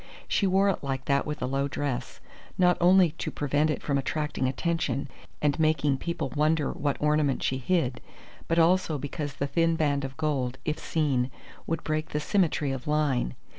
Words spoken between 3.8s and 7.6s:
from attracting attention and making people wonder what ornament she